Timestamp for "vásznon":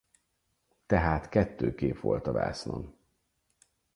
2.31-2.97